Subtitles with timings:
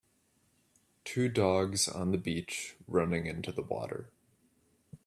[1.05, 4.09] Two dogs on the beach running into the water